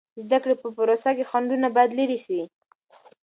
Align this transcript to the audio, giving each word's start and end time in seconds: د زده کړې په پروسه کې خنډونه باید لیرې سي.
د 0.15 0.17
زده 0.25 0.37
کړې 0.43 0.55
په 0.61 0.67
پروسه 0.75 1.09
کې 1.17 1.29
خنډونه 1.29 1.67
باید 1.75 1.91
لیرې 1.97 2.19
سي. 2.25 2.41